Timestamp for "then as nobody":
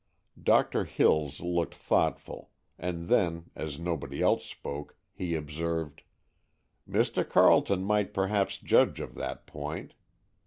3.07-4.19